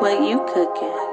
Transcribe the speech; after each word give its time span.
What 0.00 0.20
you 0.24 0.40
cooking? 0.52 1.12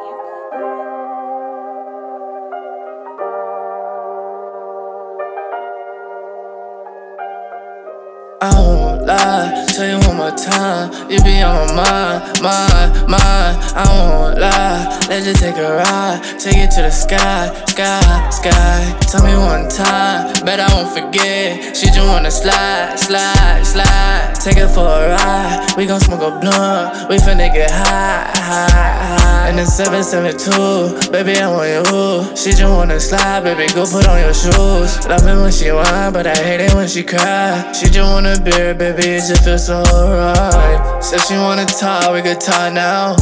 Lie, 9.09 9.65
tell 9.73 9.87
you 9.89 9.97
one 10.07 10.17
more 10.17 10.35
time. 10.35 10.93
You 11.09 11.17
be 11.23 11.41
on 11.41 11.75
my 11.75 12.21
mind, 12.41 12.41
mind, 12.45 12.91
mind. 13.09 13.55
I 13.73 13.83
won't 13.89 14.39
lie, 14.39 14.85
let's 15.09 15.25
just 15.25 15.41
take 15.41 15.57
a 15.57 15.69
ride. 15.81 16.21
Take 16.39 16.57
it 16.57 16.71
to 16.75 16.81
the 16.85 16.91
sky, 16.91 17.49
sky, 17.67 18.29
sky. 18.29 18.77
Tell 19.09 19.23
me 19.25 19.33
one 19.35 19.67
time, 19.69 20.45
bet 20.45 20.59
I 20.59 20.67
won't 20.73 20.91
forget. 20.93 21.75
She 21.75 21.87
just 21.87 22.07
wanna 22.07 22.31
slide, 22.31 22.97
slide, 22.97 23.65
slide. 23.65 24.35
Take 24.43 24.57
it 24.57 24.69
for 24.69 24.85
a 24.85 25.15
ride, 25.15 25.73
we 25.77 25.85
gon' 25.85 25.99
smoke 25.99 26.21
a 26.21 26.31
blunt. 26.39 27.09
We 27.09 27.17
finna 27.17 27.51
get 27.53 27.71
high, 27.71 28.29
high, 28.35 28.69
high. 28.69 29.49
In 29.49 29.55
the 29.55 29.65
772, 29.65 31.11
baby, 31.11 31.39
I 31.41 31.49
want 31.49 31.69
you. 31.69 32.37
She 32.37 32.51
just 32.51 32.63
wanna 32.63 32.99
slide, 32.99 33.43
baby, 33.43 33.65
go 33.73 33.85
put 33.85 34.07
on 34.07 34.19
your 34.19 34.33
shoes. 34.33 34.91
Love 35.07 35.25
it 35.25 35.37
when 35.41 35.51
she 35.51 35.71
whine, 35.71 36.13
but 36.13 36.27
I 36.27 36.35
hate 36.35 36.61
it 36.61 36.73
when 36.73 36.87
she 36.87 37.03
cry. 37.03 37.73
She 37.73 37.87
just 37.87 38.07
wanna 38.11 38.39
beer, 38.39 38.75
baby, 38.75 38.98
it 39.05 39.27
just 39.27 39.43
feels 39.43 39.67
so 39.67 39.81
right. 39.81 40.99
Said 41.01 41.19
she 41.19 41.35
wanna 41.35 41.65
talk, 41.65 42.13
we 42.13 42.21
could 42.21 42.39
talk 42.39 42.73
now. 42.73 43.15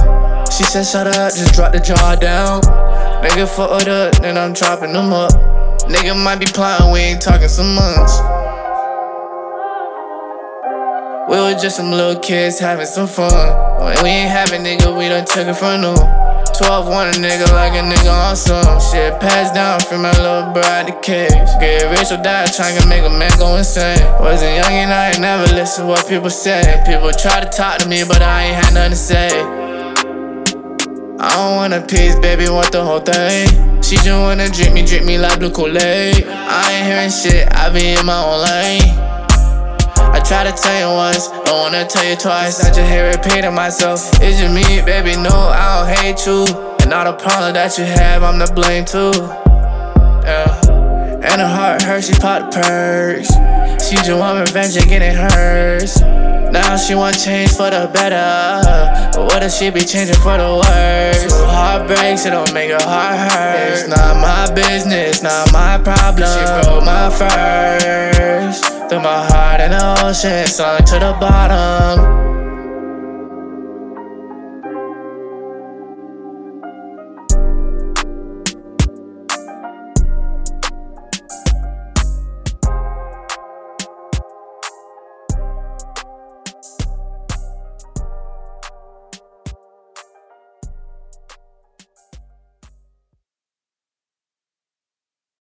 She 0.45 0.63
said, 0.63 0.85
shut 0.85 1.07
up, 1.07 1.33
just 1.33 1.53
drop 1.53 1.73
the 1.73 1.79
jaw 1.79 2.15
down. 2.15 2.61
Nigga 3.21 3.47
fucked 3.47 3.87
up, 3.87 4.13
then 4.21 4.37
I'm 4.37 4.53
dropping 4.53 4.93
them 4.93 5.11
up. 5.13 5.31
Nigga 5.89 6.21
might 6.21 6.39
be 6.39 6.45
plotting, 6.45 6.91
we 6.91 6.99
ain't 6.99 7.21
talking 7.21 7.47
some 7.47 7.75
months. 7.75 8.19
We 11.29 11.35
was 11.35 11.61
just 11.61 11.75
some 11.75 11.91
little 11.91 12.19
kids 12.21 12.57
having 12.59 12.85
some 12.85 13.07
fun. 13.07 13.31
When 13.83 14.03
we 14.03 14.09
ain't 14.09 14.31
having 14.31 14.63
nigga, 14.63 14.97
we 14.97 15.09
done 15.09 15.25
took 15.25 15.47
it 15.47 15.55
from 15.55 15.81
them. 15.81 16.26
12 16.57 16.87
want 16.89 17.15
a 17.15 17.19
nigga 17.19 17.45
like 17.53 17.73
a 17.73 17.85
nigga 17.85 18.11
on 18.11 18.35
some 18.35 18.81
shit. 18.81 19.19
Passed 19.21 19.53
down 19.53 19.79
from 19.79 20.01
my 20.01 20.11
little 20.17 20.51
bro 20.53 20.63
out. 20.63 20.87
Get 21.03 21.31
rich 21.91 22.11
or 22.11 22.21
die, 22.21 22.47
trying 22.47 22.79
to 22.81 22.87
make 22.87 23.03
a 23.03 23.09
man 23.09 23.31
go 23.37 23.55
insane. 23.57 23.99
Wasn't 24.19 24.55
young 24.55 24.73
and 24.73 24.91
I 24.91 25.09
ain't 25.09 25.19
never 25.19 25.43
listen 25.53 25.87
what 25.87 26.07
people 26.07 26.31
say. 26.31 26.81
People 26.85 27.11
try 27.11 27.41
to 27.41 27.49
talk 27.49 27.77
to 27.79 27.87
me, 27.87 28.03
but 28.03 28.23
I 28.23 28.45
ain't 28.45 28.55
had 28.55 28.73
nothing 28.73 28.91
to 28.91 28.97
say. 28.97 29.29
I 31.19 31.29
don't 31.35 31.55
want 31.57 31.73
a 31.73 31.81
piece, 31.81 32.17
baby, 32.19 32.49
want 32.49 32.71
the 32.71 32.83
whole 32.83 32.99
thing. 33.01 33.47
She 33.83 33.95
just 33.95 34.09
wanna 34.09 34.49
drink 34.49 34.73
me, 34.73 34.83
drink 34.83 35.05
me 35.05 35.17
like 35.17 35.39
blue 35.39 35.51
Kool-Aid. 35.51 36.25
I 36.27 36.73
ain't 36.73 36.87
hearing 36.87 37.11
shit, 37.11 37.47
I 37.53 37.69
be 37.69 37.93
in 37.93 38.05
my 38.05 38.17
own 38.17 38.41
lane. 38.41 39.06
Try 40.27 40.43
to 40.43 40.51
tell 40.51 40.77
you 40.77 40.93
once, 40.93 41.29
don't 41.45 41.57
wanna 41.57 41.87
tell 41.87 42.03
you 42.03 42.17
twice. 42.17 42.61
I 42.61 42.67
just 42.67 42.81
hear 42.91 43.09
repeating 43.09 43.55
myself. 43.55 44.01
It's 44.21 44.37
just 44.37 44.53
me, 44.53 44.81
baby, 44.81 45.15
no, 45.15 45.29
I 45.31 45.85
don't 45.85 45.97
hate 45.97 46.25
you. 46.25 46.43
And 46.81 46.91
all 46.91 47.05
the 47.05 47.13
problem 47.13 47.53
that 47.53 47.77
you 47.77 47.85
have, 47.85 48.23
I'm 48.23 48.37
to 48.45 48.53
blame 48.53 48.83
too. 48.83 49.13
Yeah. 50.27 50.59
And 51.23 51.39
her 51.39 51.47
heart 51.47 51.81
hurts, 51.81 52.07
she 52.07 52.13
popped 52.19 52.51
the 52.51 52.59
purse. 52.59 53.31
She 53.87 53.95
just 53.95 54.11
want 54.11 54.39
revenge 54.45 54.75
and 54.75 54.89
getting 54.89 55.15
hers. 55.15 56.01
Now 56.51 56.75
she 56.75 56.93
want 56.93 57.17
change 57.17 57.51
for 57.51 57.69
the 57.69 57.89
better. 57.93 58.59
But 59.15 59.25
what 59.31 59.43
if 59.43 59.53
she 59.53 59.69
be 59.69 59.79
changing 59.79 60.15
for 60.15 60.37
the 60.37 60.59
worse? 60.59 61.23
Two 61.23 61.45
heartbreaks, 61.45 62.25
it 62.25 62.31
don't 62.31 62.53
make 62.53 62.71
her 62.71 62.83
heart 62.83 63.31
hurt. 63.31 63.71
It's 63.71 63.87
not 63.87 64.17
my 64.17 64.53
business, 64.53 65.23
not 65.23 65.53
my 65.53 65.77
problem. 65.77 66.27
She 66.27 66.67
broke 66.67 66.83
my 66.83 67.09
first. 67.15 68.65
Threw 68.87 68.99
my 68.99 69.05
heart 69.07 69.07
in 69.07 69.19
the 69.19 69.26
ocean, 70.07 70.47
sunk 70.47 70.85
to 70.85 70.99
the 70.99 71.11
bottom. 71.19 72.26